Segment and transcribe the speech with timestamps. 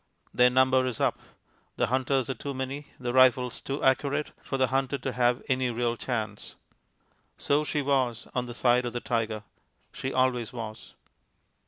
[0.33, 1.19] Their number is up.
[1.75, 5.69] The hunters are too many, the rifles too accurate, for the hunted to have any
[5.69, 6.55] real chance.
[7.37, 9.43] So she was on the side of the tiger;
[9.93, 10.95] she always was.